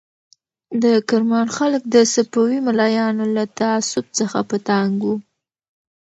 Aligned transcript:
د 0.83 0.85
کرمان 1.09 1.47
خلک 1.57 1.81
د 1.93 1.95
صفوي 2.13 2.59
ملایانو 2.67 3.25
له 3.35 3.43
تعصب 3.59 4.05
څخه 4.19 4.39
په 4.49 4.55
تنګ 4.67 4.93
وو. 5.05 5.15